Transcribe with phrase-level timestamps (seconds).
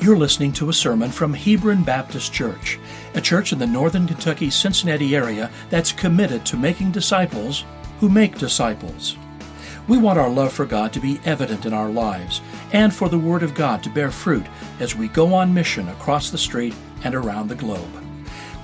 [0.00, 2.78] You're listening to a sermon from Hebron Baptist Church,
[3.12, 7.66] a church in the northern Kentucky Cincinnati area that's committed to making disciples
[7.98, 9.18] who make disciples.
[9.88, 12.40] We want our love for God to be evident in our lives
[12.72, 14.46] and for the Word of God to bear fruit
[14.78, 16.74] as we go on mission across the street
[17.04, 18.02] and around the globe.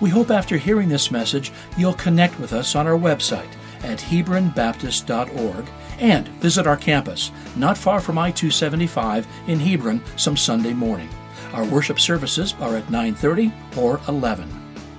[0.00, 5.66] We hope after hearing this message, you'll connect with us on our website at HebronBaptist.org
[5.98, 11.10] and visit our campus, not far from I 275 in Hebron, some Sunday morning.
[11.56, 14.46] Our worship services are at 9:30 or 11.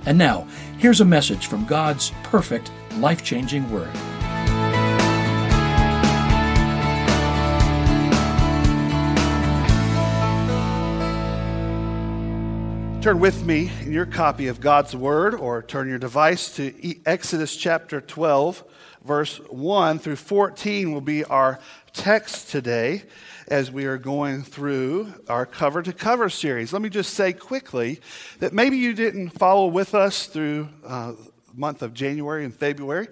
[0.07, 0.47] And now,
[0.79, 3.93] here's a message from God's perfect, life-changing word.
[13.03, 16.73] Turn with me in your copy of God's Word or turn your device to
[17.05, 18.63] Exodus chapter 12,
[19.05, 21.59] verse 1 through 14 will be our
[21.93, 23.03] text today
[23.47, 26.73] as we are going through our cover to cover series.
[26.73, 28.01] Let me just say quickly
[28.39, 31.13] that maybe you didn't follow with us through uh,
[31.53, 33.07] month of January and February.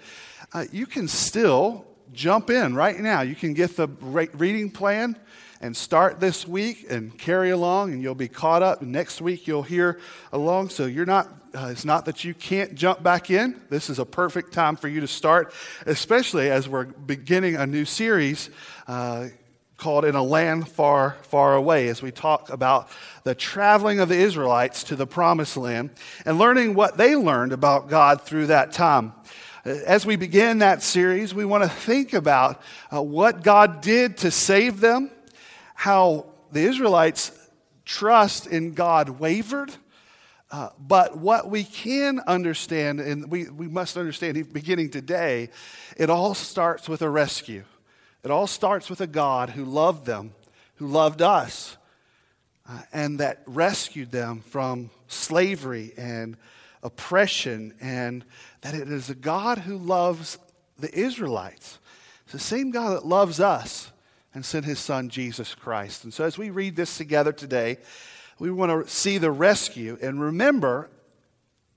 [0.53, 3.21] Uh, you can still jump in right now.
[3.21, 5.17] You can get the reading plan
[5.61, 8.81] and start this week and carry along, and you'll be caught up.
[8.81, 9.99] Next week, you'll hear
[10.31, 10.69] along.
[10.69, 13.61] So you're not, uh, it's not that you can't jump back in.
[13.69, 15.53] This is a perfect time for you to start,
[15.85, 18.49] especially as we're beginning a new series.
[18.85, 19.29] Uh,
[19.77, 22.89] called In a Land Far, Far Away, as we talk about
[23.23, 25.89] the traveling of the Israelites to the Promised Land
[26.25, 29.13] and learning what they learned about God through that time.
[29.65, 32.61] As we begin that series, we want to think about
[32.93, 35.09] uh, what God did to save them,
[35.73, 37.31] how the Israelites'
[37.83, 39.71] trust in God wavered.
[40.51, 45.49] Uh, but what we can understand, and we, we must understand beginning today,
[45.97, 47.63] it all starts with a rescue.
[48.25, 50.33] It all starts with a God who loved them,
[50.77, 51.77] who loved us,
[52.67, 56.35] uh, and that rescued them from slavery and
[56.81, 58.25] oppression, and
[58.61, 60.39] that it is a God who loves
[60.79, 61.77] the Israelites.
[62.23, 63.91] It's the same God that loves us
[64.33, 66.03] and sent his son Jesus Christ.
[66.03, 67.77] And so as we read this together today,
[68.39, 70.89] we want to see the rescue and remember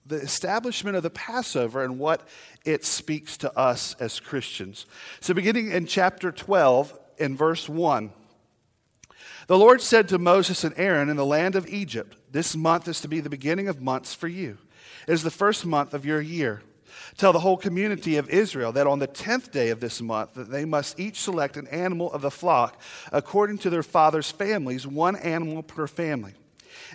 [0.09, 2.27] the establishment of the Passover and what
[2.65, 4.87] it speaks to us as Christians.
[5.21, 8.11] So, beginning in chapter 12, in verse 1,
[9.47, 13.01] the Lord said to Moses and Aaron in the land of Egypt, This month is
[13.03, 14.59] to be the beginning of months for you.
[15.07, 16.63] It is the first month of your year.
[17.17, 20.51] Tell the whole community of Israel that on the tenth day of this month that
[20.51, 22.81] they must each select an animal of the flock
[23.13, 26.35] according to their father's families, one animal per family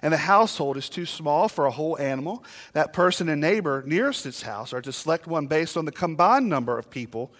[0.03, 2.43] and the household is too small for a whole animal,
[2.73, 6.49] that person and neighbor nearest its house are to select one based on the combined
[6.49, 7.33] number of people.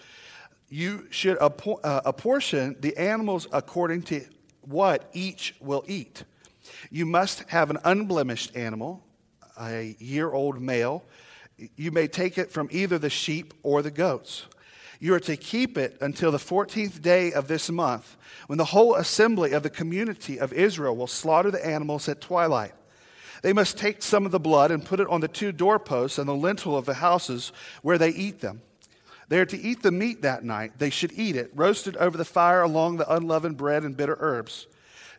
[0.70, 4.24] You should uh, apportion the animals according to
[4.62, 6.24] what each will eat.
[6.90, 9.04] You must have an unblemished animal,
[9.60, 11.04] a year old male.
[11.76, 14.46] You may take it from either the sheep or the goats.
[15.04, 18.16] You are to keep it until the 14th day of this month,
[18.46, 22.72] when the whole assembly of the community of Israel will slaughter the animals at twilight.
[23.42, 26.26] They must take some of the blood and put it on the two doorposts and
[26.26, 28.62] the lintel of the houses where they eat them.
[29.28, 30.78] They are to eat the meat that night.
[30.78, 34.68] They should eat it, roasted over the fire along the unleavened bread and bitter herbs.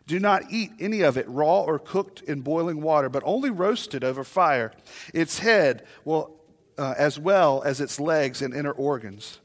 [0.08, 4.02] Do not eat any of it raw or cooked in boiling water, but only roasted
[4.02, 4.72] over fire.
[5.14, 6.40] Its head will,
[6.76, 9.38] uh, as well as its legs and inner organs.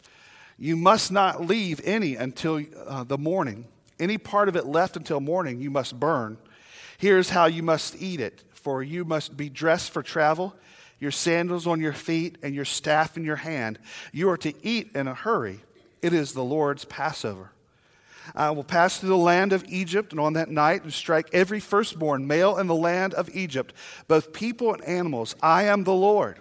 [0.62, 3.66] You must not leave any until uh, the morning.
[4.00, 6.38] Any part of it left until morning you must burn.
[7.00, 10.54] Here's how you must eat it for you must be dressed for travel,
[11.00, 13.80] your sandals on your feet, and your staff in your hand.
[14.12, 15.62] You are to eat in a hurry.
[16.04, 17.50] It is the Lord's Passover.
[18.36, 21.60] I will pass through the land of Egypt, and on that night and strike every
[21.60, 23.74] firstborn male in the land of Egypt,
[24.08, 25.36] both people and animals.
[25.42, 26.40] I am the Lord.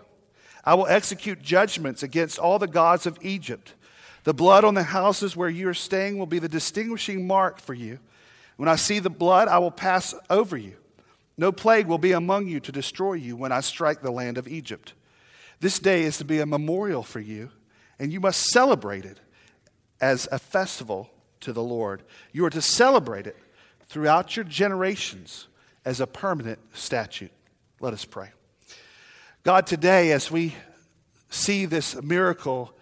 [0.63, 3.73] I will execute judgments against all the gods of Egypt.
[4.25, 7.75] The blood on the houses where you are staying will be the distinguishing mark for
[7.75, 7.99] you.
[8.57, 10.77] When I see the blood, I will pass over you.
[11.39, 14.47] No plague will be among you to destroy you when I strike the land of
[14.47, 14.93] Egypt.
[15.61, 17.51] This day is to be a memorial for you,
[17.99, 19.19] and you must celebrate it
[20.01, 21.11] as a festival
[21.41, 22.03] to the Lord.
[22.33, 23.37] You are to celebrate it
[23.87, 25.49] throughout your generations
[25.85, 27.33] as a permanent statute.
[27.81, 28.29] Let us pray.
[29.43, 30.55] God, today, as we
[31.31, 32.75] see this miracle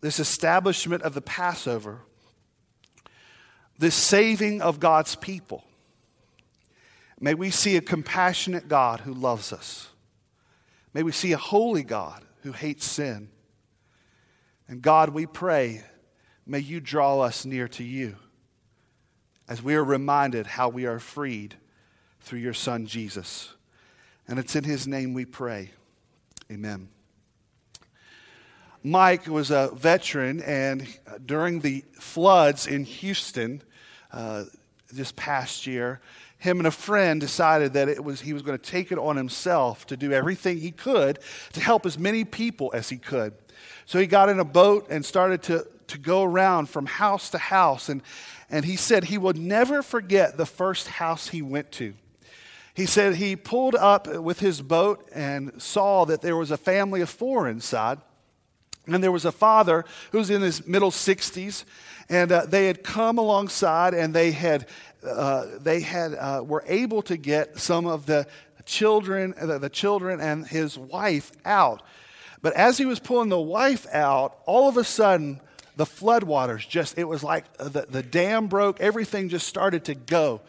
[0.00, 2.00] this establishment of the Passover,
[3.78, 5.64] this saving of God's people.
[7.18, 9.88] May we see a compassionate God who loves us.
[10.92, 13.28] May we see a holy God who hates sin.
[14.68, 15.84] And God, we pray,
[16.46, 18.16] may you draw us near to you
[19.48, 21.54] as we are reminded how we are freed
[22.20, 23.52] through your Son, Jesus.
[24.26, 25.70] And it's in his name we pray.
[26.50, 26.88] Amen.
[28.86, 30.86] Mike was a veteran, and
[31.24, 33.60] during the floods in Houston
[34.12, 34.44] uh,
[34.92, 36.00] this past year,
[36.38, 39.16] him and a friend decided that it was, he was going to take it on
[39.16, 41.18] himself to do everything he could
[41.54, 43.34] to help as many people as he could.
[43.86, 47.38] So he got in a boat and started to, to go around from house to
[47.38, 47.88] house.
[47.88, 48.04] And,
[48.48, 51.94] and he said he would never forget the first house he went to.
[52.72, 57.00] He said he pulled up with his boat and saw that there was a family
[57.00, 57.98] of four inside.
[58.86, 61.64] And there was a father who was in his middle 60s,
[62.08, 64.66] and uh, they had come alongside and they had,
[65.04, 68.26] uh, they had uh, were able to get some of the
[68.64, 71.82] children, the, the children and his wife out.
[72.42, 75.40] But as he was pulling the wife out, all of a sudden,
[75.76, 80.40] the floodwaters just, it was like the, the dam broke, everything just started to go.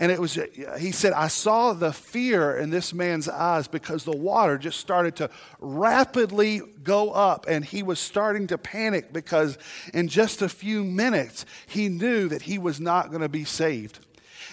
[0.00, 0.38] And it was,
[0.78, 5.16] he said, I saw the fear in this man's eyes because the water just started
[5.16, 5.28] to
[5.58, 7.46] rapidly go up.
[7.48, 9.58] And he was starting to panic because
[9.92, 13.98] in just a few minutes, he knew that he was not going to be saved.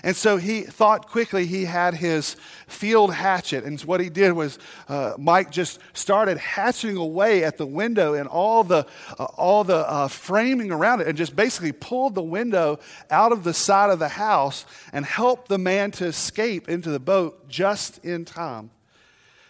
[0.05, 2.35] And so he thought quickly he had his
[2.67, 3.63] field hatchet.
[3.63, 8.27] And what he did was uh, Mike just started hatching away at the window and
[8.27, 8.85] all the,
[9.17, 12.77] uh, all the uh, framing around it and just basically pulled the window
[13.09, 16.99] out of the side of the house and helped the man to escape into the
[16.99, 18.69] boat just in time.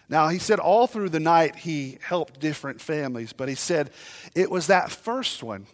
[0.08, 3.90] Now, he said all through the night he helped different families, but he said
[4.34, 5.66] it was that first one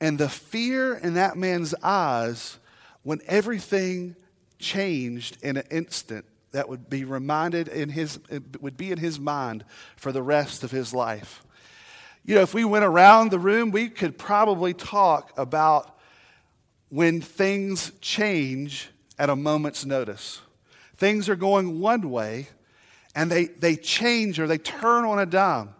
[0.00, 2.56] and the fear in that man's eyes
[3.02, 4.16] when everything
[4.58, 8.18] changed in an instant that would be reminded in his
[8.60, 9.64] would be in his mind
[9.96, 11.42] for the rest of his life.
[12.24, 15.96] You know if we went around the room we could probably talk about
[16.88, 20.40] when things change at a moment's notice.
[20.96, 22.48] Things are going one way
[23.14, 25.74] and they, they change or they turn on a dime.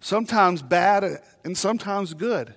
[0.00, 2.54] Sometimes bad and sometimes good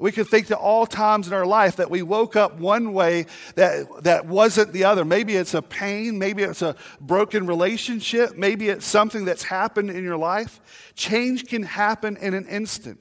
[0.00, 3.26] we can think to all times in our life that we woke up one way
[3.54, 5.04] that, that wasn't the other.
[5.04, 10.02] Maybe it's a pain, maybe it's a broken relationship, maybe it's something that's happened in
[10.02, 10.58] your life.
[10.94, 12.98] Change can happen in an instant.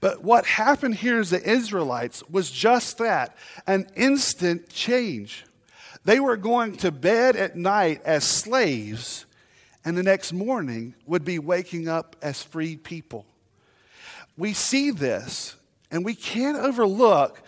[0.00, 5.44] But what happened here is the Israelites was just that an instant change.
[6.04, 9.26] They were going to bed at night as slaves,
[9.84, 13.26] and the next morning would be waking up as freed people.
[14.36, 15.56] We see this
[15.94, 17.40] and we can't overlook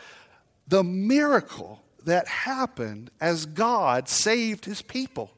[0.69, 5.33] the miracle that happened as God saved his people.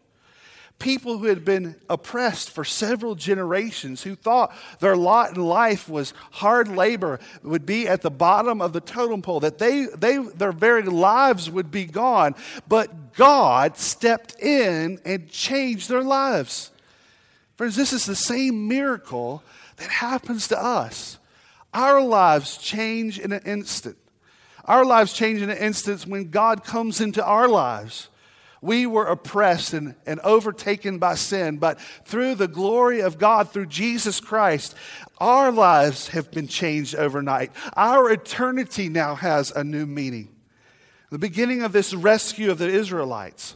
[0.78, 6.12] People who had been oppressed for several generations, who thought their lot in life was
[6.32, 10.52] hard labor, would be at the bottom of the totem pole, that they, they, their
[10.52, 12.34] very lives would be gone.
[12.69, 16.70] But God stepped in and changed their lives.
[17.56, 19.43] Friends, this is the same miracle
[19.78, 21.18] that happens to us.
[21.79, 23.97] Our lives change in an instant.
[24.65, 28.09] Our lives change in an instant when God comes into our lives.
[28.61, 33.67] We were oppressed and, and overtaken by sin, but through the glory of God, through
[33.67, 34.75] Jesus Christ,
[35.19, 37.53] our lives have been changed overnight.
[37.77, 40.35] Our eternity now has a new meaning.
[41.11, 43.55] The beginning of this rescue of the Israelites,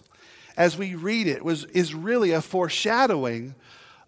[0.57, 3.57] as we read it, was, is really a foreshadowing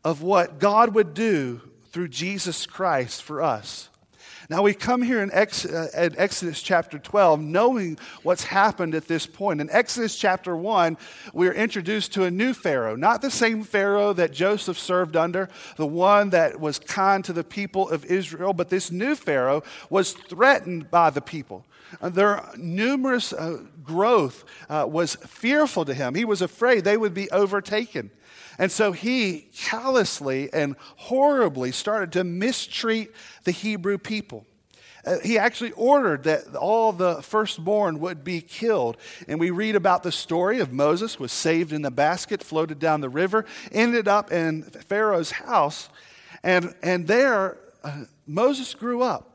[0.05, 3.89] of what God would do through Jesus Christ for us.
[4.51, 9.09] Now we come here in, Ex- uh, in, Exodus chapter 12 knowing what's happened at
[9.09, 9.61] this point.
[9.61, 10.99] In Exodus chapter 1,
[11.33, 15.87] we're introduced to a new Pharaoh, not the same Pharaoh that Joseph served under, the
[15.87, 20.91] one that was kind to the people of Israel, but this new Pharaoh was threatened
[20.91, 21.65] by the people.
[22.01, 26.15] Uh, their numerous uh, growth uh, was fearful to him.
[26.15, 28.11] He was afraid they would be overtaken.
[28.59, 33.11] And so he callously and horribly started to mistreat
[33.45, 34.47] the Hebrew people.
[35.07, 38.97] Uh, he actually ordered that all the firstborn would be killed.
[39.29, 43.01] And we read about the story of Moses was saved in a basket, floated down
[43.01, 45.89] the river, ended up in Pharaoh's house.
[46.43, 49.31] And, and there, uh, Moses grew up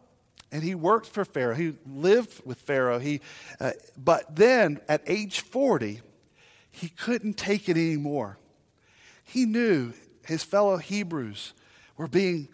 [0.51, 1.55] and he worked for Pharaoh.
[1.55, 2.99] He lived with Pharaoh.
[2.99, 3.21] He,
[3.59, 6.01] uh, but then at age 40,
[6.71, 8.37] he couldn't take it anymore.
[9.31, 9.93] He knew
[10.25, 11.53] his fellow Hebrews
[11.97, 12.49] were being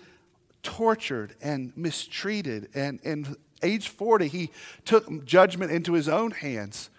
[0.62, 2.70] tortured and mistreated.
[2.74, 4.50] And in age 40, he
[4.84, 6.89] took judgment into his own hands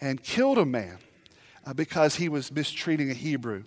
[0.00, 0.98] and killed a man
[1.64, 3.64] uh, because he was mistreating a Hebrew.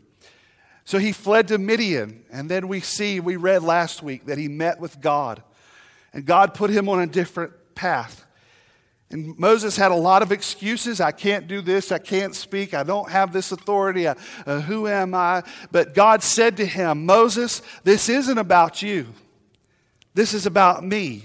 [0.83, 2.25] So he fled to Midian.
[2.31, 5.41] And then we see, we read last week that he met with God.
[6.13, 8.23] And God put him on a different path.
[9.15, 10.99] And Moses had a lot of excuses.
[10.99, 11.89] I can't do this.
[11.89, 12.73] I can't speak.
[12.73, 14.07] I don't have this authority.
[14.07, 15.43] Uh, uh, who am I?
[15.71, 19.07] But God said to him, Moses, this isn't about you.
[20.15, 21.23] This is about me.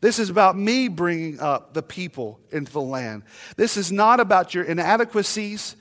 [0.00, 3.24] This is about me bringing up the people into the land.
[3.56, 5.74] This is not about your inadequacies.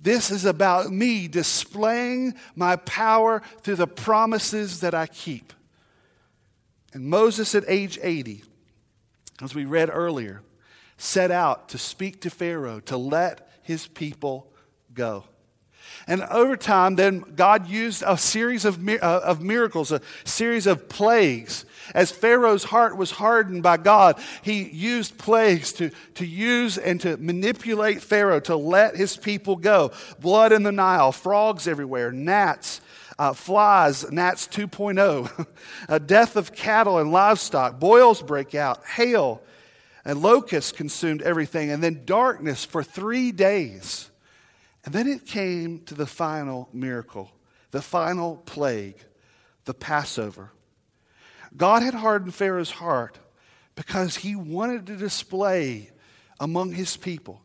[0.00, 5.52] This is about me displaying my power through the promises that I keep.
[6.92, 8.44] And Moses, at age 80,
[9.42, 10.42] as we read earlier,
[10.98, 14.52] set out to speak to Pharaoh to let his people
[14.92, 15.24] go.
[16.06, 20.88] And over time, then God used a series of, uh, of miracles, a series of
[20.88, 21.64] plagues.
[21.94, 27.16] As Pharaoh's heart was hardened by God, he used plagues to, to use and to
[27.18, 29.92] manipulate Pharaoh to let his people go.
[30.18, 32.80] Blood in the Nile, frogs everywhere, gnats,
[33.18, 35.46] uh, flies, gnats 2.0,
[35.88, 39.42] a death of cattle and livestock, boils break out, hail,
[40.08, 44.10] and locusts consumed everything, and then darkness for three days.
[44.86, 47.30] And then it came to the final miracle,
[47.72, 48.96] the final plague,
[49.66, 50.50] the Passover.
[51.54, 53.18] God had hardened Pharaoh's heart
[53.74, 55.90] because he wanted to display
[56.40, 57.42] among his people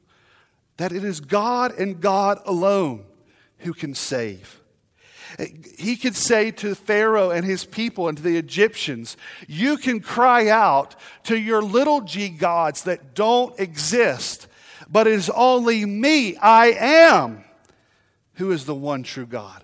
[0.77, 3.03] that it is God and God alone
[3.57, 4.61] who can save.
[5.77, 10.49] He could say to Pharaoh and his people and to the Egyptians, You can cry
[10.49, 14.47] out to your little g gods that don't exist
[14.93, 17.43] but it is only me, I am,
[18.35, 19.63] who is the one true God.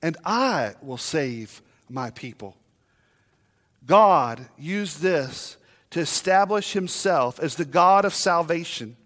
[0.00, 2.56] And I will save my people.
[3.86, 5.56] God used this
[5.90, 8.96] to establish himself as the God of salvation,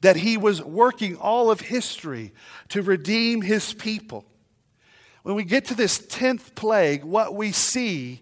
[0.00, 2.32] that he was working all of history
[2.68, 4.24] to redeem his people.
[5.24, 8.20] When we get to this 10th plague, what we see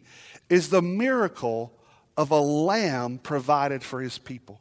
[0.48, 1.76] is the miracle
[2.16, 4.60] of a lamb provided for his people.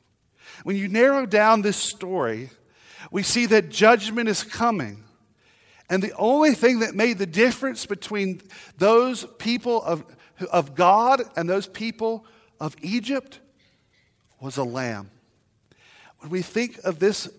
[0.64, 2.50] When you narrow down this story,
[3.12, 5.04] we see that judgment is coming.
[5.88, 8.42] And the only thing that made the difference between
[8.76, 10.04] those people of,
[10.52, 12.26] of God and those people
[12.60, 13.40] of Egypt
[14.40, 15.12] was a lamb.
[16.18, 17.30] When we think of this,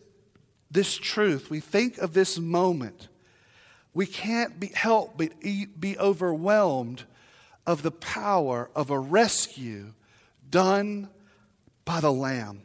[0.71, 3.09] this truth, we think of this moment,
[3.95, 7.05] we can't be, help but be overwhelmed
[7.67, 9.93] of the power of a rescue
[10.49, 11.09] done
[11.85, 12.63] by the Lamb.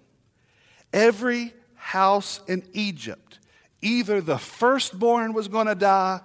[0.94, 3.40] Every house in Egypt,
[3.82, 6.22] either the firstborn was going to die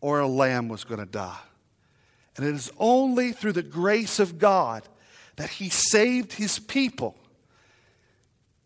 [0.00, 1.38] or a lamb was going to die.
[2.36, 4.82] And it is only through the grace of God
[5.36, 7.16] that He saved His people.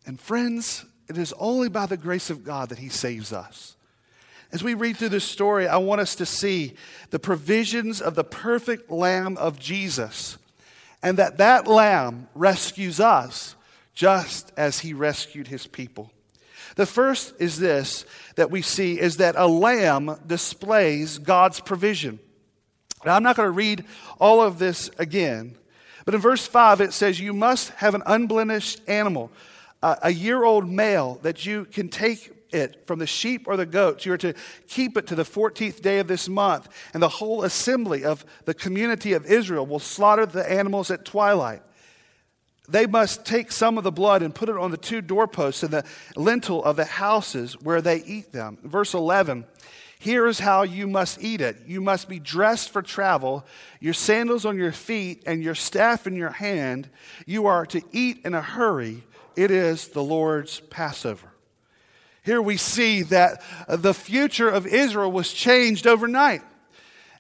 [0.07, 3.77] And friends, it is only by the grace of God that He saves us.
[4.53, 6.75] As we read through this story, I want us to see
[7.11, 10.39] the provisions of the perfect Lamb of Jesus,
[11.03, 13.55] and that that Lamb rescues us
[13.95, 16.11] just as he rescued his people.
[16.77, 18.05] The first is this
[18.37, 22.19] that we see is that a lamb displays God's provision.
[23.05, 23.85] Now, I'm not going to read
[24.19, 25.57] all of this again,
[26.05, 29.31] but in verse 5 it says, You must have an unblemished animal,
[29.83, 34.07] a year old male, that you can take it from the sheep or the goats.
[34.07, 34.35] You are to
[34.69, 38.55] keep it to the 14th day of this month, and the whole assembly of the
[38.55, 41.63] community of Israel will slaughter the animals at twilight
[42.71, 45.73] they must take some of the blood and put it on the two doorposts and
[45.73, 45.85] the
[46.17, 48.59] lintel of the houses where they eat them.
[48.63, 49.45] Verse 11
[49.99, 51.57] Here is how you must eat it.
[51.67, 53.45] You must be dressed for travel,
[53.81, 56.89] your sandals on your feet, and your staff in your hand.
[57.27, 59.03] You are to eat in a hurry.
[59.37, 61.33] It is the Lord's Passover.
[62.25, 66.43] Here we see that the future of Israel was changed overnight.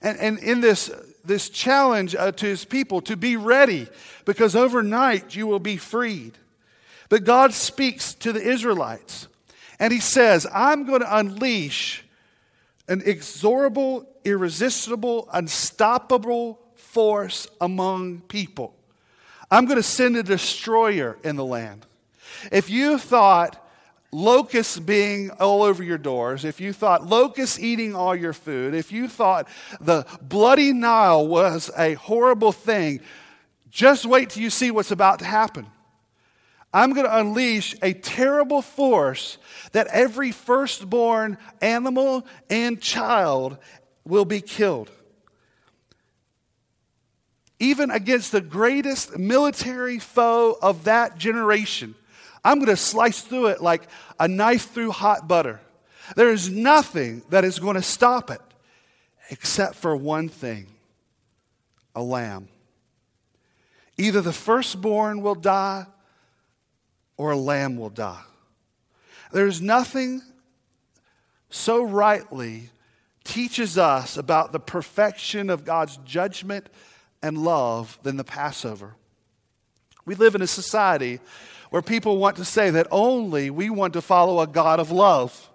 [0.02, 0.90] And, and in this
[1.24, 3.88] this challenge uh, to his people to be ready
[4.24, 6.32] because overnight you will be freed.
[7.08, 9.28] But God speaks to the Israelites
[9.78, 12.04] and he says, I'm going to unleash
[12.88, 18.74] an exorable, irresistible, unstoppable force among people.
[19.50, 21.86] I'm going to send a destroyer in the land.
[22.52, 23.64] If you thought
[24.12, 28.90] locusts being all over your doors, if you thought locusts eating all your food, if
[28.90, 29.48] you thought
[29.80, 33.00] the bloody Nile was a horrible thing,
[33.70, 35.66] just wait till you see what's about to happen.
[36.72, 39.38] I'm going to unleash a terrible force
[39.72, 43.58] that every firstborn animal and child
[44.04, 44.90] will be killed.
[47.58, 51.94] Even against the greatest military foe of that generation,
[52.44, 53.82] I'm going to slice through it like
[54.18, 55.60] a knife through hot butter.
[56.16, 58.40] There is nothing that is going to stop it
[59.30, 60.66] except for one thing
[61.94, 62.48] a lamb.
[63.96, 65.86] Either the firstborn will die
[67.16, 68.22] or a lamb will die.
[69.32, 70.22] There's nothing
[71.50, 72.70] so rightly
[73.24, 76.68] teaches us about the perfection of God's judgment
[77.22, 78.94] and love than the Passover.
[80.06, 81.20] We live in a society
[81.70, 85.48] where people want to say that only we want to follow a God of love.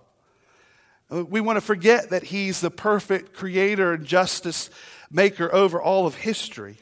[1.09, 4.69] We want to forget that He's the perfect creator and justice
[5.11, 6.77] maker over all of history.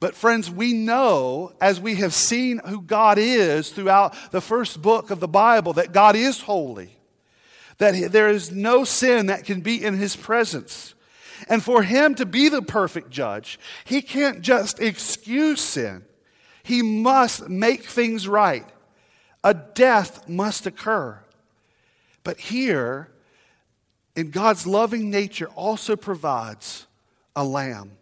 [0.00, 5.10] But, friends, we know, as we have seen who God is throughout the first book
[5.10, 6.98] of the Bible, that God is holy,
[7.78, 10.94] that there is no sin that can be in His presence.
[11.48, 16.04] And for Him to be the perfect judge, He can't just excuse sin,
[16.62, 18.66] He must make things right.
[19.44, 21.18] A death must occur.
[22.24, 23.08] But here,
[24.14, 26.86] in God's loving nature, also provides
[27.34, 27.92] a lamb.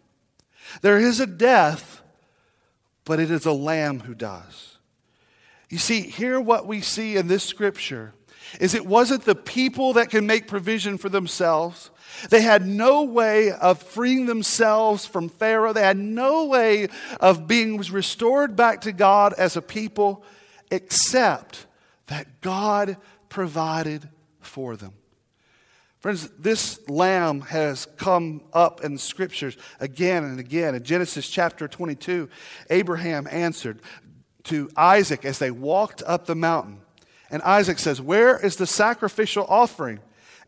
[0.81, 2.01] There is a death,
[3.05, 4.77] but it is a lamb who does.
[5.69, 8.13] You see, here what we see in this scripture
[8.59, 11.89] is it wasn't the people that can make provision for themselves.
[12.29, 15.73] They had no way of freeing themselves from Pharaoh.
[15.73, 16.89] They had no way
[17.19, 20.23] of being restored back to God as a people
[20.69, 21.65] except
[22.07, 22.97] that God
[23.29, 24.93] provided for them.
[25.99, 30.73] Friends, this lamb has come up in scriptures again and again.
[30.73, 32.27] In Genesis chapter 22,
[32.71, 33.81] Abraham answered
[34.45, 36.81] to Isaac as they walked up the mountain.
[37.31, 39.99] And Isaac says, Where is the sacrificial offering?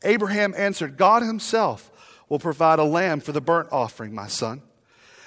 [0.03, 1.89] Abraham answered, God himself
[2.29, 4.61] will provide a lamb for the burnt offering, my son.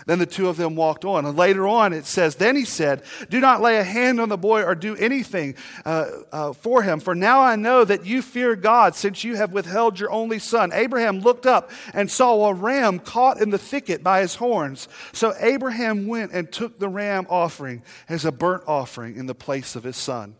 [0.06, 1.26] Then the two of them walked on.
[1.26, 4.36] And later on, it says, Then he said, Do not lay a hand on the
[4.36, 8.54] boy or do anything uh, uh, for him, for now I know that you fear
[8.54, 10.72] God, since you have withheld your only son.
[10.72, 14.86] Abraham looked up and saw a ram caught in the thicket by his horns.
[15.12, 19.74] So Abraham went and took the ram offering as a burnt offering in the place
[19.74, 20.36] of his son.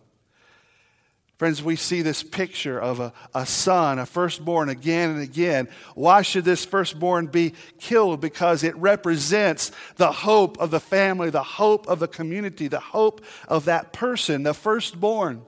[1.37, 5.69] Friends, we see this picture of a, a son, a firstborn, again and again.
[5.95, 8.23] Why should this firstborn be killed?
[8.23, 13.23] Because it represents the hope of the family, the hope of the community, the hope
[13.49, 15.43] of that person, the firstborn.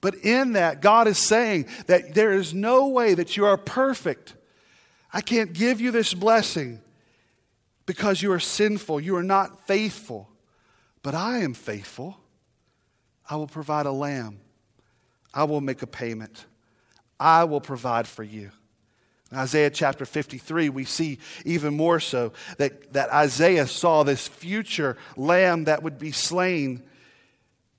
[0.00, 4.34] But in that, God is saying that there is no way that you are perfect.
[5.12, 6.80] I can't give you this blessing
[7.84, 9.00] because you are sinful.
[9.00, 10.30] You are not faithful.
[11.02, 12.16] But I am faithful.
[13.28, 14.41] I will provide a lamb
[15.34, 16.46] I will make a payment.
[17.18, 18.50] I will provide for you.
[19.30, 24.98] In Isaiah chapter 53, we see even more so that, that Isaiah saw this future
[25.16, 26.82] lamb that would be slain.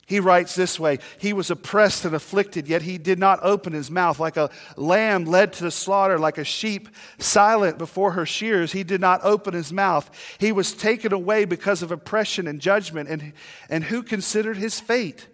[0.07, 3.91] He writes this way He was oppressed and afflicted, yet he did not open his
[3.91, 4.19] mouth.
[4.19, 6.89] Like a lamb led to the slaughter, like a sheep
[7.19, 10.09] silent before her shears, he did not open his mouth.
[10.39, 13.09] He was taken away because of oppression and judgment.
[13.09, 13.33] And,
[13.69, 15.27] and who considered his fate?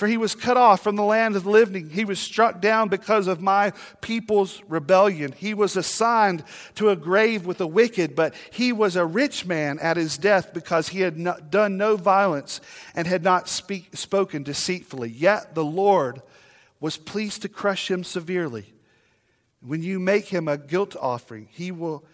[0.00, 1.90] For he was cut off from the land of the living.
[1.90, 5.32] He was struck down because of my people's rebellion.
[5.32, 6.42] He was assigned
[6.76, 10.54] to a grave with the wicked, but he was a rich man at his death
[10.54, 12.62] because he had not done no violence
[12.94, 15.10] and had not speak, spoken deceitfully.
[15.10, 16.22] Yet the Lord
[16.80, 18.72] was pleased to crush him severely.
[19.60, 22.06] When you make him a guilt offering, he will,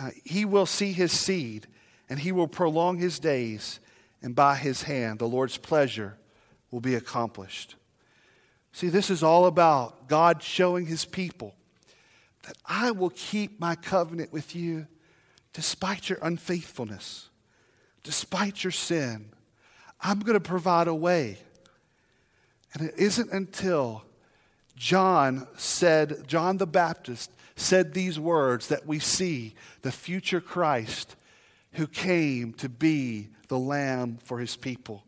[0.00, 1.68] uh, he will see his seed,
[2.08, 3.78] and he will prolong his days,
[4.20, 6.18] and by his hand the Lord's pleasure
[6.72, 7.76] will be accomplished.
[8.72, 11.54] See, this is all about God showing his people
[12.44, 14.88] that I will keep my covenant with you
[15.52, 17.28] despite your unfaithfulness,
[18.02, 19.30] despite your sin.
[20.00, 21.38] I'm going to provide a way.
[22.74, 24.02] And it isn't until
[24.74, 31.14] John said, John the Baptist said these words that we see the future Christ
[31.72, 35.04] who came to be the lamb for his people.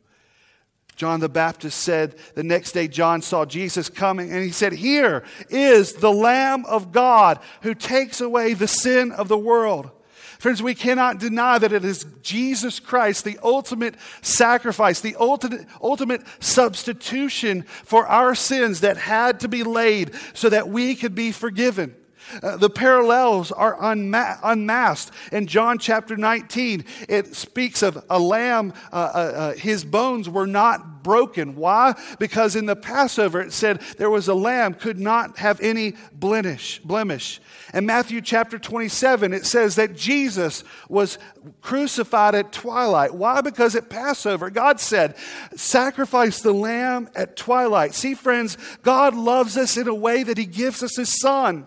[0.97, 5.25] John the Baptist said the next day John saw Jesus coming and he said, Here
[5.51, 9.91] is the Lamb of God who takes away the sin of the world.
[10.39, 16.23] Friends, we cannot deny that it is Jesus Christ, the ultimate sacrifice, the ultimate, ultimate
[16.39, 21.97] substitution for our sins that had to be laid so that we could be forgiven.
[22.43, 25.15] Uh, the parallels are unma- unmasked.
[25.33, 30.47] In John chapter 19, it speaks of a lamb, uh, uh, uh, his bones were
[30.47, 31.55] not broken.
[31.55, 31.95] Why?
[32.19, 36.81] Because in the Passover it said there was a lamb could not have any blemish.
[36.81, 37.41] blemish.
[37.73, 41.19] In Matthew chapter 27, it says that Jesus was
[41.61, 43.15] crucified at twilight.
[43.15, 43.41] Why?
[43.41, 45.17] Because at Passover, God said,
[45.55, 47.95] sacrifice the lamb at twilight.
[47.95, 51.67] See, friends, God loves us in a way that he gives us his son.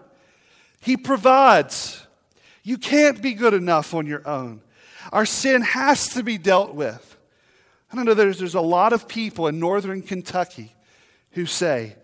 [0.88, 2.02] He provides.
[2.63, 4.62] You can't be good enough on your own.
[5.12, 7.17] Our sin has to be dealt with.
[7.91, 10.73] I don't know there's, there's a lot of people in northern Kentucky
[11.32, 11.97] who say,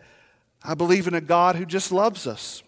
[0.62, 2.62] I believe in a God who just loves us.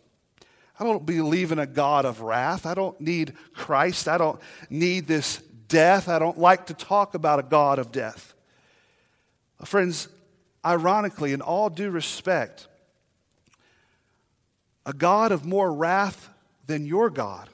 [0.80, 2.66] I don't believe in a God of wrath.
[2.66, 4.08] I don't need Christ.
[4.08, 6.08] I don't need this death.
[6.08, 8.34] I don't like to talk about a God of death.
[9.66, 10.08] Friends,
[10.66, 12.70] ironically, in all due respect,
[14.86, 16.30] a God of more wrath
[16.68, 17.50] than your God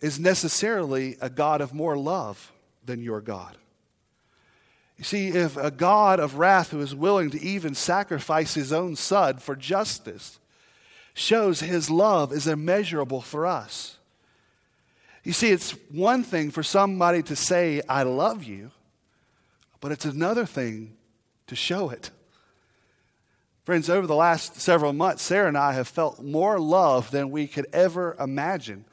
[0.00, 2.52] is necessarily a God of more love
[2.84, 3.56] than your God.
[4.96, 8.96] You see, if a God of wrath who is willing to even sacrifice his own
[8.96, 10.38] son for justice
[11.14, 13.98] shows his love is immeasurable for us.
[15.24, 18.70] You see, it's one thing for somebody to say, I love you,
[19.80, 20.96] but it's another thing
[21.46, 22.10] to show it.
[23.70, 27.46] Friends, over the last several months, Sarah and I have felt more love than we
[27.46, 28.84] could ever imagine.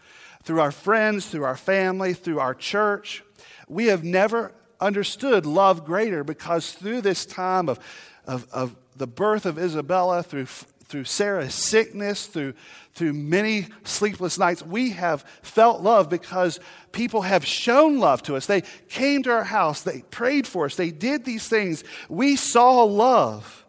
[0.43, 3.23] Through our friends, through our family, through our church.
[3.67, 7.79] We have never understood love greater because through this time of,
[8.27, 12.53] of, of the birth of Isabella, through, through Sarah's sickness, through,
[12.93, 16.59] through many sleepless nights, we have felt love because
[16.91, 18.45] people have shown love to us.
[18.45, 21.83] They came to our house, they prayed for us, they did these things.
[22.09, 23.63] We saw love.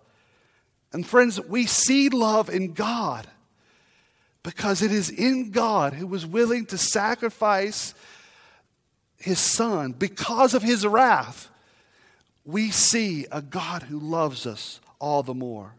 [0.93, 3.27] And friends, we see love in God
[4.43, 7.95] because it is in God who was willing to sacrifice
[9.19, 11.51] his son because of his wrath.
[12.45, 15.75] We see a God who loves us all the more.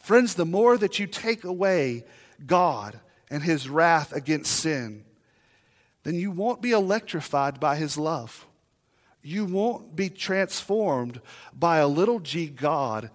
[0.00, 2.04] Friends, the more that you take away
[2.46, 2.98] God
[3.28, 5.04] and his wrath against sin,
[6.04, 8.46] then you won't be electrified by his love.
[9.22, 11.20] You won't be transformed
[11.52, 13.10] by a little g God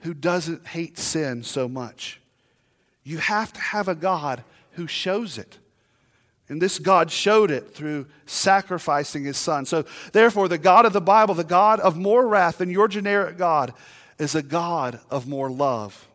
[0.00, 2.20] who doesn't hate sin so much.
[3.04, 5.58] You have to have a God who shows it.
[6.48, 9.66] And this God showed it through sacrificing his son.
[9.66, 13.38] So, therefore, the God of the Bible, the God of more wrath than your generic
[13.38, 13.72] God,
[14.18, 16.08] is a God of more love.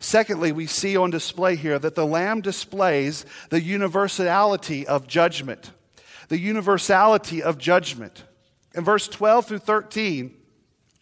[0.00, 5.70] Secondly, we see on display here that the Lamb displays the universality of judgment.
[6.28, 8.24] The universality of judgment.
[8.74, 10.34] In verse 12 through 13,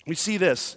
[0.06, 0.76] we see this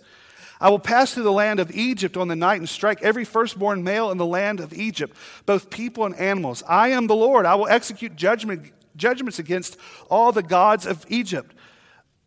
[0.59, 3.83] I will pass through the land of Egypt on the night and strike every firstborn
[3.83, 5.15] male in the land of Egypt,
[5.45, 6.63] both people and animals.
[6.67, 7.45] I am the Lord.
[7.45, 9.77] I will execute judgment, judgments against
[10.09, 11.53] all the gods of Egypt.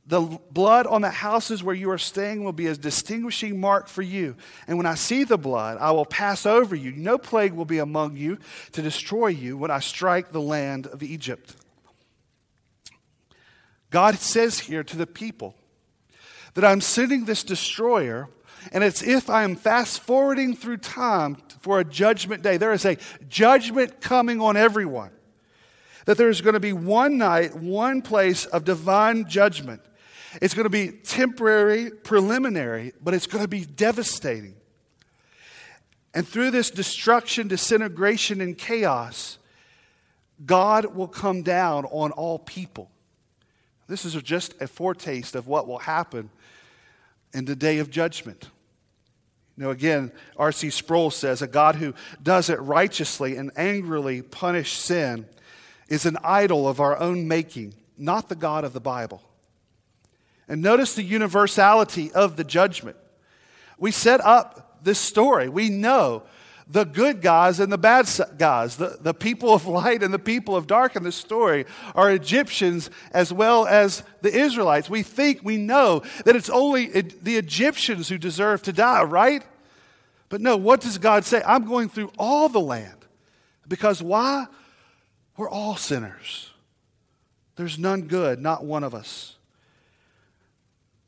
[0.07, 4.01] The blood on the houses where you are staying will be a distinguishing mark for
[4.01, 4.37] you.
[4.67, 6.93] And when I see the blood, I will pass over you.
[6.93, 8.38] No plague will be among you
[8.73, 11.55] to destroy you when I strike the land of Egypt.
[13.91, 15.55] God says here to the people,
[16.59, 18.29] that I'm sending this destroyer,
[18.73, 22.57] and it's if I am fast forwarding through time for a judgment day.
[22.57, 22.97] There is a
[23.29, 25.12] judgment coming on everyone.
[26.07, 29.83] That there's going to be one night, one place of divine judgment.
[30.42, 34.57] It's going to be temporary, preliminary, but it's going to be devastating.
[36.12, 39.38] And through this destruction, disintegration, and chaos,
[40.44, 42.90] God will come down on all people.
[43.87, 46.31] This is just a foretaste of what will happen
[47.33, 48.51] in the day of judgment.
[49.59, 50.71] Know, again, R.C.
[50.71, 55.27] Sproul says a God who does it righteously and angrily punish sin
[55.88, 59.21] is an idol of our own making, not the God of the Bible.
[60.47, 62.97] And notice the universality of the judgment.
[63.79, 65.49] We set up this story.
[65.49, 66.23] We know
[66.70, 70.54] the good guys and the bad guys, the, the people of light and the people
[70.54, 74.90] of dark in this story are Egyptians as well as the Israelites.
[74.90, 79.42] We think, we know that it's only the Egyptians who deserve to die, right?
[80.28, 81.42] But no, what does God say?
[81.46, 83.07] I'm going through all the land.
[83.66, 84.46] Because why?
[85.37, 86.50] We're all sinners.
[87.57, 89.37] There's none good, not one of us.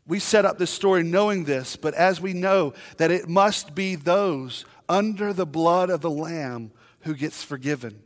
[0.07, 3.94] We set up this story knowing this, but as we know that it must be
[3.94, 6.72] those under the blood of the Lamb
[7.03, 8.03] who gets forgiven.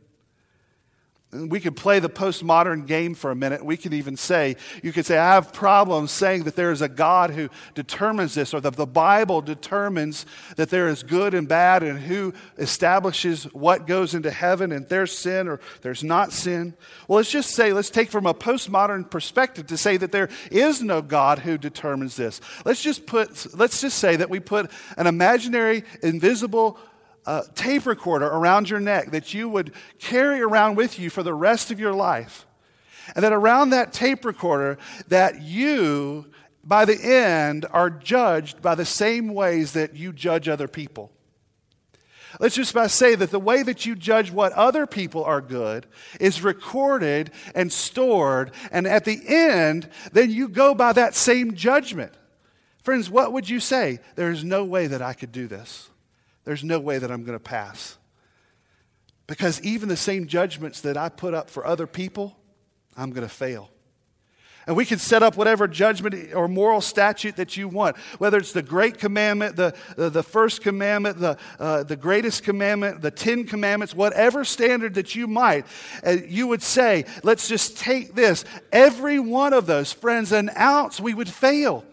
[1.35, 3.63] We could play the postmodern game for a minute.
[3.63, 6.87] We could even say, you could say, I have problems saying that there is a
[6.87, 11.83] God who determines this, or that the Bible determines that there is good and bad,
[11.83, 16.73] and who establishes what goes into heaven, and there's sin or there's not sin.
[17.07, 20.81] Well, let's just say, let's take from a postmodern perspective to say that there is
[20.81, 22.41] no God who determines this.
[22.63, 26.79] Let's just put, let's just say that we put an imaginary, invisible,
[27.25, 31.33] a tape recorder around your neck that you would carry around with you for the
[31.33, 32.45] rest of your life.
[33.15, 36.27] And that around that tape recorder, that you,
[36.63, 41.11] by the end, are judged by the same ways that you judge other people.
[42.39, 45.87] Let's just about say that the way that you judge what other people are good
[46.19, 52.13] is recorded and stored, and at the end, then you go by that same judgment.
[52.83, 53.99] Friends, what would you say?
[54.15, 55.89] There is no way that I could do this.
[56.45, 57.97] There's no way that I'm going to pass.
[59.27, 62.37] Because even the same judgments that I put up for other people,
[62.95, 63.71] I'm going to fail.
[64.67, 68.51] And we can set up whatever judgment or moral statute that you want, whether it's
[68.51, 73.45] the great commandment, the, the, the first commandment, the, uh, the greatest commandment, the Ten
[73.45, 75.67] Commandments, whatever standard that you might,
[76.05, 78.43] uh, you would say, let's just take this.
[78.71, 81.85] Every one of those, friends, an ounce, we would fail.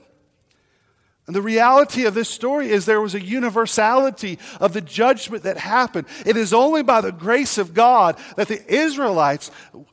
[1.32, 5.56] And the reality of this story is there was a universality of the judgment that
[5.56, 6.06] happened.
[6.26, 9.50] It is only by the grace of God that the Israelites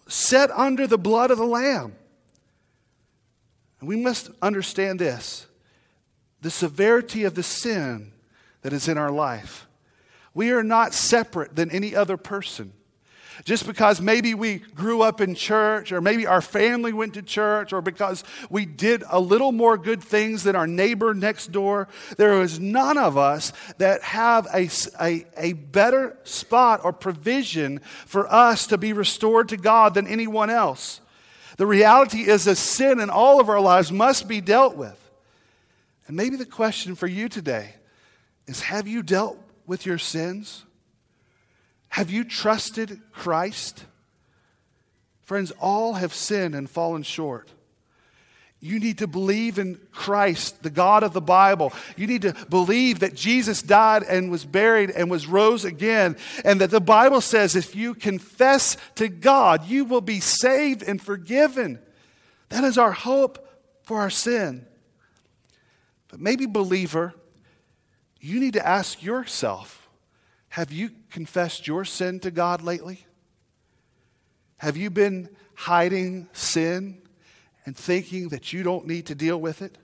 [0.10, 1.95] set under the blood of the Lamb.
[3.80, 5.47] And we must understand this
[6.41, 8.12] the severity of the sin
[8.62, 9.65] that is in our life.
[10.34, 12.73] We are not separate than any other person.
[13.45, 17.71] Just because maybe we grew up in church, or maybe our family went to church,
[17.71, 22.41] or because we did a little more good things than our neighbor next door, there
[22.41, 24.69] is none of us that have a,
[25.02, 30.49] a, a better spot or provision for us to be restored to God than anyone
[30.49, 30.99] else.
[31.58, 34.97] The reality is a sin in all of our lives must be dealt with.
[36.08, 37.75] And maybe the question for you today
[38.47, 40.65] is have you dealt with your sins?
[41.89, 43.84] Have you trusted Christ?
[45.23, 47.52] Friends, all have sinned and fallen short.
[48.62, 51.71] You need to believe in Christ, the God of the Bible.
[51.95, 56.17] You need to believe that Jesus died and was buried and was rose again.
[56.43, 61.02] And that the Bible says if you confess to God, you will be saved and
[61.02, 61.80] forgiven.
[62.49, 63.47] That is our hope
[63.84, 64.65] for our sin.
[66.10, 67.13] But maybe, believer,
[68.19, 69.79] you need to ask yourself
[70.49, 73.05] have you confessed your sin to God lately?
[74.57, 77.01] Have you been hiding sin?
[77.69, 79.77] and thinking that you don't need to deal with it.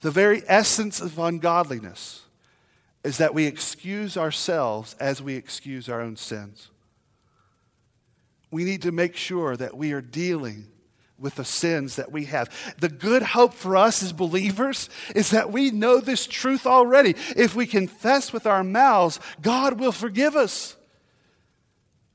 [0.00, 2.24] The very essence of ungodliness
[3.04, 6.70] is that we excuse ourselves as we excuse our own sins.
[8.50, 10.66] We need to make sure that we are dealing
[11.18, 12.50] with the sins that we have.
[12.78, 17.14] The good hope for us as believers is that we know this truth already.
[17.36, 20.76] If we confess with our mouths, God will forgive us.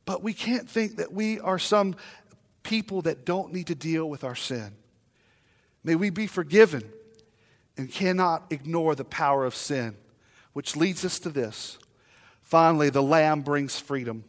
[0.06, 1.96] But we can't think that we are some
[2.64, 4.74] people that don't need to deal with our sin.
[5.84, 6.84] May we be forgiven
[7.78, 9.96] and cannot ignore the power of sin,
[10.54, 11.80] which leads us to this.
[12.44, 14.24] Finally, the Lamb brings freedom.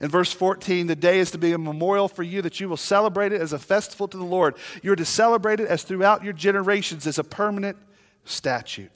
[0.00, 2.76] In verse 14, the day is to be a memorial for you that you will
[2.76, 4.56] celebrate it as a festival to the Lord.
[4.82, 7.76] You're to celebrate it as throughout your generations as a permanent
[8.24, 8.90] statute.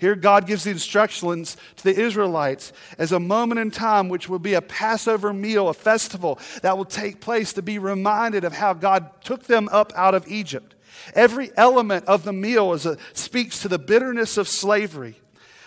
[0.00, 4.38] Here, God gives the instructions to the Israelites as a moment in time which will
[4.38, 8.72] be a Passover meal, a festival that will take place to be reminded of how
[8.72, 10.74] God took them up out of Egypt.
[11.14, 15.20] Every element of the meal a, speaks to the bitterness of slavery,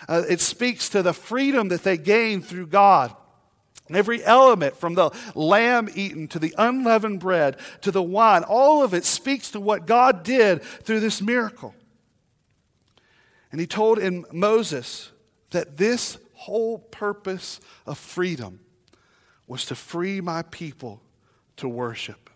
[0.08, 3.14] uh, it speaks to the freedom that they gained through God.
[3.90, 8.94] Every element, from the lamb eaten to the unleavened bread to the wine, all of
[8.94, 11.74] it speaks to what God did through this miracle.
[13.52, 15.12] And he told in Moses
[15.50, 18.60] that this whole purpose of freedom
[19.46, 21.02] was to free my people
[21.58, 22.30] to worship.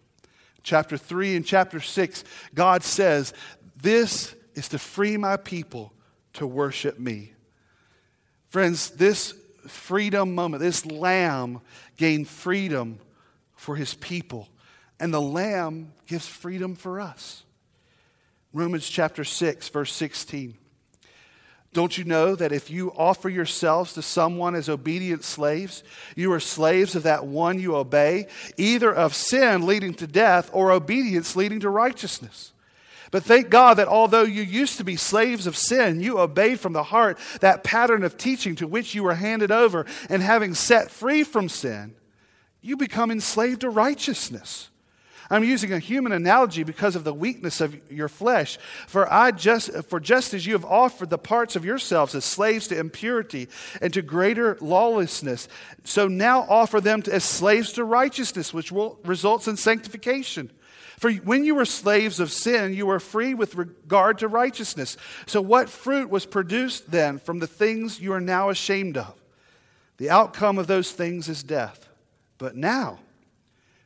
[0.62, 3.32] Chapter 3 and chapter 6, God says,
[3.74, 5.94] This is to free my people
[6.34, 7.32] to worship me.
[8.50, 9.34] Friends, this
[9.68, 11.60] freedom moment, this lamb
[11.96, 12.98] gained freedom
[13.56, 14.48] for his people,
[15.00, 17.44] and the lamb gives freedom for us.
[18.52, 20.56] Romans chapter 6, verse 16.
[21.74, 25.84] Don't you know that if you offer yourselves to someone as obedient slaves,
[26.16, 28.26] you are slaves of that one you obey,
[28.56, 32.52] either of sin leading to death or obedience leading to righteousness?
[33.10, 36.72] But thank God that although you used to be slaves of sin, you obeyed from
[36.72, 40.90] the heart that pattern of teaching to which you were handed over, and having set
[40.90, 41.94] free from sin,
[42.60, 44.70] you become enslaved to righteousness.
[45.30, 48.58] I'm using a human analogy because of the weakness of your flesh.
[48.86, 52.68] For, I just, for just as you have offered the parts of yourselves as slaves
[52.68, 53.48] to impurity
[53.82, 55.48] and to greater lawlessness,
[55.84, 60.50] so now offer them to, as slaves to righteousness, which will, results in sanctification.
[60.98, 64.96] For when you were slaves of sin, you were free with regard to righteousness.
[65.26, 69.14] So, what fruit was produced then from the things you are now ashamed of?
[69.98, 71.88] The outcome of those things is death.
[72.36, 72.98] But now,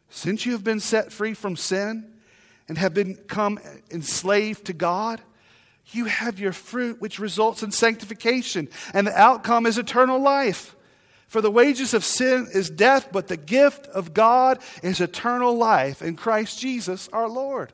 [0.08, 2.12] since you have been set free from sin
[2.68, 3.58] and have become
[3.90, 5.20] enslaved to God,
[5.90, 10.74] you have your fruit, which results in sanctification, and the outcome is eternal life.
[11.32, 16.02] For the wages of sin is death, but the gift of God is eternal life
[16.02, 17.72] in Christ Jesus our Lord.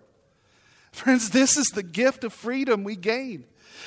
[0.93, 3.47] Friends, this is the gift of freedom we gain.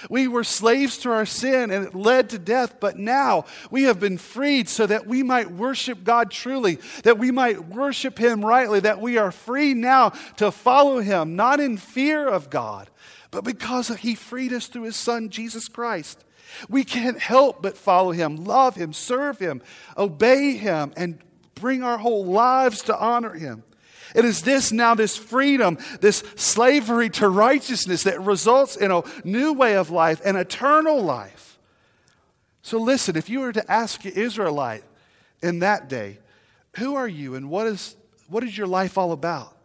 [0.10, 3.98] We were slaves to our sin and it led to death, but now we have
[3.98, 8.82] been freed so that we might worship God truly, that we might worship Him rightly,
[8.82, 12.90] that we are free now to follow Him, not in fear of God,
[13.32, 16.26] but because He freed us through His Son, Jesus Christ.
[16.70, 19.62] We can't help but follow Him, love Him, serve Him,
[19.98, 21.20] obey Him, and
[21.56, 23.64] bring our whole lives to honor Him.
[24.14, 29.54] It is this now, this freedom, this slavery to righteousness that results in a new
[29.54, 31.58] way of life, an eternal life.
[32.62, 34.84] So listen, if you were to ask an Israelite
[35.42, 36.20] in that day,
[36.78, 37.96] who are you and what is,
[38.28, 39.56] what is your life all about?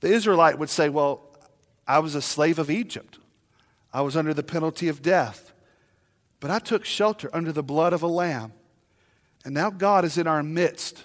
[0.00, 1.22] The Israelite would say, Well,
[1.86, 3.18] I was a slave of Egypt.
[3.92, 5.49] I was under the penalty of death.
[6.40, 8.52] But I took shelter under the blood of a lamb.
[9.44, 11.04] And now God is in our midst,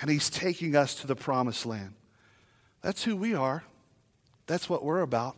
[0.00, 1.94] and He's taking us to the promised land.
[2.80, 3.64] That's who we are.
[4.46, 5.36] That's what we're about.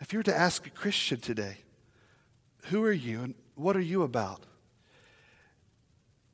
[0.00, 1.58] If you were to ask a Christian today,
[2.64, 4.42] who are you and what are you about?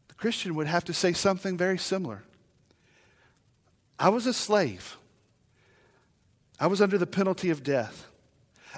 [0.09, 2.25] The Christian would have to say something very similar.
[3.99, 4.97] I was a slave.
[6.61, 8.09] I was under the penalty of death.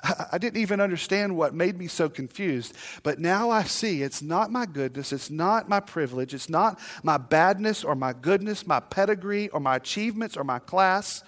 [0.03, 2.75] I didn't even understand what made me so confused.
[3.03, 7.19] But now I see it's not my goodness, it's not my privilege, it's not my
[7.19, 11.23] badness or my goodness, my pedigree or my achievements or my class.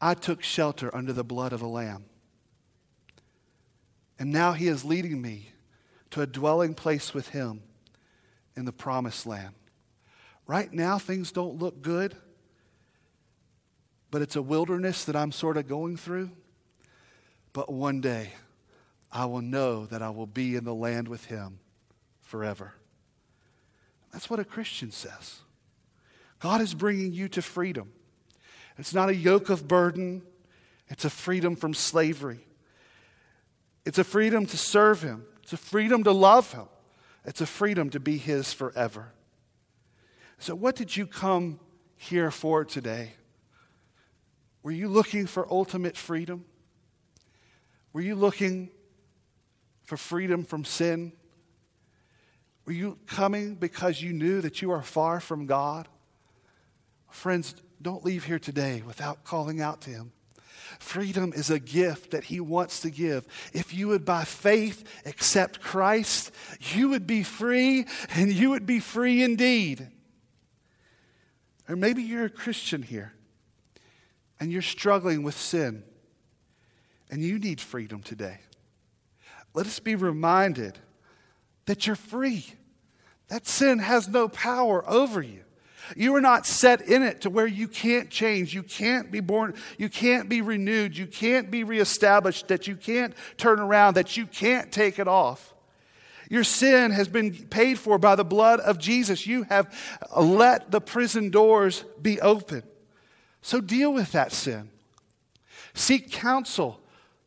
[0.00, 2.04] I took shelter under the blood of a lamb.
[4.18, 5.50] And now he is leading me
[6.10, 7.62] to a dwelling place with him
[8.56, 9.54] in the promised land.
[10.46, 12.16] Right now, things don't look good,
[14.10, 16.30] but it's a wilderness that I'm sort of going through.
[17.54, 18.32] But one day,
[19.10, 21.60] I will know that I will be in the land with him
[22.20, 22.74] forever.
[24.12, 25.36] That's what a Christian says.
[26.40, 27.92] God is bringing you to freedom.
[28.76, 30.22] It's not a yoke of burden,
[30.88, 32.40] it's a freedom from slavery.
[33.86, 36.66] It's a freedom to serve him, it's a freedom to love him,
[37.24, 39.12] it's a freedom to be his forever.
[40.38, 41.60] So, what did you come
[41.96, 43.12] here for today?
[44.64, 46.46] Were you looking for ultimate freedom?
[47.94, 48.70] Were you looking
[49.84, 51.12] for freedom from sin?
[52.66, 55.86] Were you coming because you knew that you are far from God?
[57.08, 60.12] Friends, don't leave here today without calling out to Him.
[60.80, 63.28] Freedom is a gift that He wants to give.
[63.52, 66.32] If you would, by faith, accept Christ,
[66.72, 69.86] you would be free and you would be free indeed.
[71.68, 73.12] Or maybe you're a Christian here
[74.40, 75.84] and you're struggling with sin
[77.14, 78.38] and you need freedom today.
[79.54, 80.76] Let us be reminded
[81.66, 82.44] that you're free.
[83.28, 85.44] That sin has no power over you.
[85.94, 89.54] You are not set in it to where you can't change, you can't be born,
[89.78, 94.26] you can't be renewed, you can't be reestablished, that you can't turn around, that you
[94.26, 95.54] can't take it off.
[96.28, 99.24] Your sin has been paid for by the blood of Jesus.
[99.24, 99.72] You have
[100.16, 102.64] let the prison doors be open.
[103.40, 104.70] So deal with that sin.
[105.74, 106.80] Seek counsel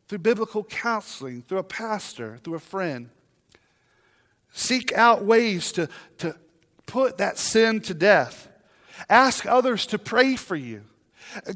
[0.08, 3.10] through biblical counseling, through a pastor, through a friend.
[4.52, 6.34] Seek out ways to, to
[6.86, 8.48] put that sin to death.
[9.08, 10.82] Ask others to pray for you.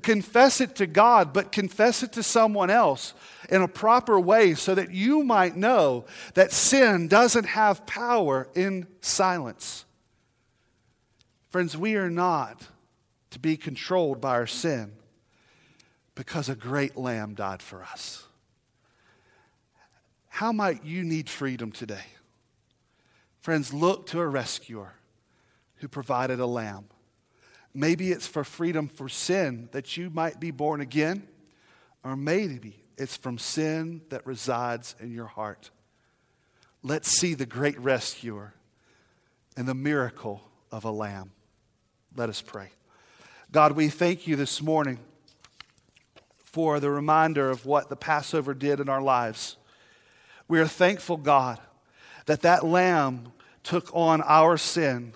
[0.02, 3.14] Confess it to God, but confess it to someone else
[3.48, 8.86] in a proper way so that you might know that sin doesn't have power in
[9.00, 9.86] silence.
[11.48, 12.66] Friends, we are not
[13.30, 14.92] to be controlled by our sin
[16.14, 18.21] because a great lamb died for us.
[20.32, 22.06] How might you need freedom today?
[23.42, 24.94] Friends, look to a rescuer
[25.76, 26.86] who provided a lamb.
[27.74, 31.28] Maybe it's for freedom for sin that you might be born again,
[32.02, 35.70] or maybe it's from sin that resides in your heart.
[36.82, 38.54] Let's see the great rescuer
[39.54, 41.32] and the miracle of a lamb.
[42.16, 42.70] Let us pray.
[43.52, 44.98] God, we thank you this morning
[46.42, 49.58] for the reminder of what the Passover did in our lives.
[50.48, 51.58] We are thankful, God,
[52.26, 53.32] that that lamb
[53.62, 55.14] took on our sin,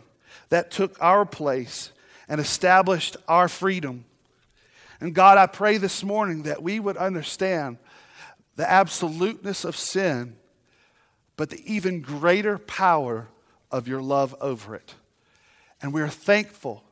[0.48, 1.90] that took our place
[2.28, 4.04] and established our freedom.
[5.00, 7.78] And God, I pray this morning that we would understand
[8.56, 10.36] the absoluteness of sin,
[11.36, 13.28] but the even greater power
[13.70, 14.94] of your love over it.
[15.82, 16.82] And we are thankful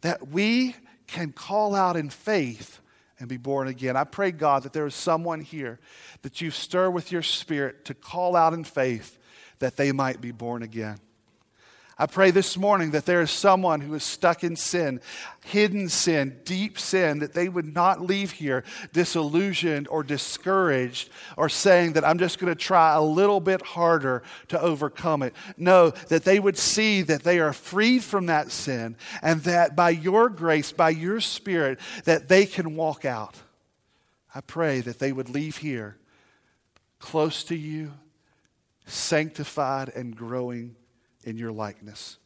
[0.00, 0.74] that we
[1.06, 2.80] can call out in faith
[3.22, 3.96] and be born again.
[3.96, 5.78] I pray, God, that there is someone here
[6.22, 9.16] that you stir with your spirit to call out in faith
[9.60, 10.98] that they might be born again.
[12.02, 15.00] I pray this morning that there is someone who is stuck in sin,
[15.44, 21.92] hidden sin, deep sin, that they would not leave here disillusioned or discouraged or saying
[21.92, 25.32] that I'm just going to try a little bit harder to overcome it.
[25.56, 29.90] No, that they would see that they are freed from that sin and that by
[29.90, 33.36] your grace, by your spirit, that they can walk out.
[34.34, 35.98] I pray that they would leave here
[36.98, 37.92] close to you,
[38.86, 40.74] sanctified and growing
[41.24, 42.18] in your likeness.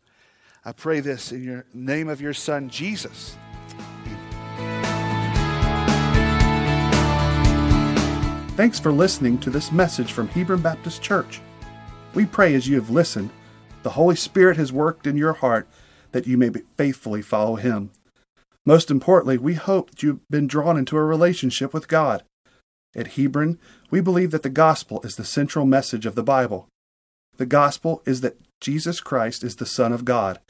[0.64, 3.36] I pray this in your name of your Son, Jesus.
[8.56, 11.40] Thanks for listening to this message from Hebron Baptist Church.
[12.14, 13.30] We pray as you have listened,
[13.82, 15.68] the Holy Spirit has worked in your heart
[16.12, 17.90] that you may faithfully follow Him.
[18.64, 22.24] Most importantly, we hope that you've been drawn into a relationship with God.
[22.96, 23.58] At Hebron,
[23.90, 26.66] we believe that the gospel is the central message of the Bible.
[27.36, 30.40] The gospel is that Jesus Christ is the Son of God,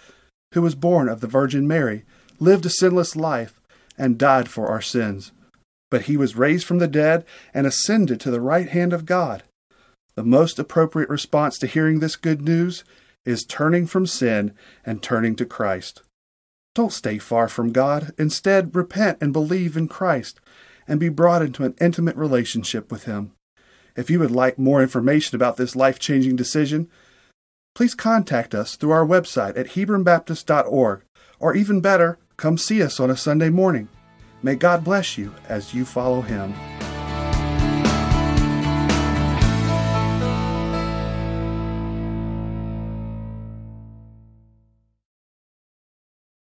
[0.54, 2.04] who was born of the Virgin Mary,
[2.38, 3.60] lived a sinless life,
[3.98, 5.32] and died for our sins.
[5.90, 9.42] But he was raised from the dead and ascended to the right hand of God.
[10.14, 12.84] The most appropriate response to hearing this good news
[13.24, 14.54] is turning from sin
[14.84, 16.02] and turning to Christ.
[16.74, 18.12] Don't stay far from God.
[18.18, 20.40] Instead, repent and believe in Christ
[20.86, 23.32] and be brought into an intimate relationship with Him.
[23.96, 26.88] If you would like more information about this life changing decision,
[27.76, 31.02] please contact us through our website at HebronBaptist.org,
[31.38, 33.86] or even better, come see us on a Sunday morning.
[34.42, 36.54] May God bless you as you follow Him.